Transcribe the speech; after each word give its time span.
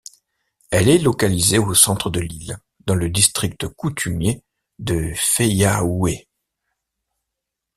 Elle 0.71 0.89
est 0.89 0.97
localisée 0.97 1.59
au 1.59 1.75
centre 1.75 2.09
de 2.09 2.19
l'île 2.19 2.57
dans 2.87 2.95
le 2.95 3.07
District 3.07 3.67
coutumier 3.67 4.41
de 4.79 5.13
Fayaoué. 5.13 6.27